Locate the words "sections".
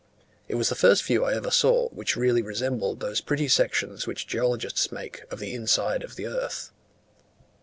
3.47-4.07